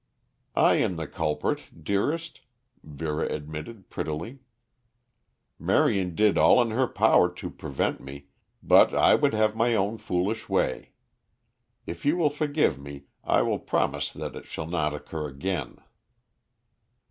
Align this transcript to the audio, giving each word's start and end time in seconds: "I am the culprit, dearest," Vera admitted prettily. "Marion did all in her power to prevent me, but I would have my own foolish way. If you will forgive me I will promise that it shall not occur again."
"I 0.55 0.77
am 0.77 0.95
the 0.95 1.05
culprit, 1.05 1.83
dearest," 1.83 2.41
Vera 2.83 3.31
admitted 3.31 3.87
prettily. 3.91 4.39
"Marion 5.59 6.15
did 6.15 6.39
all 6.39 6.59
in 6.59 6.71
her 6.71 6.87
power 6.87 7.31
to 7.35 7.51
prevent 7.51 7.99
me, 7.99 8.25
but 8.63 8.95
I 8.95 9.13
would 9.13 9.35
have 9.35 9.55
my 9.55 9.75
own 9.75 9.99
foolish 9.99 10.49
way. 10.49 10.93
If 11.85 12.03
you 12.03 12.17
will 12.17 12.31
forgive 12.31 12.79
me 12.79 13.03
I 13.23 13.43
will 13.43 13.59
promise 13.59 14.11
that 14.11 14.35
it 14.35 14.47
shall 14.47 14.65
not 14.65 14.95
occur 14.95 15.27
again." 15.29 15.77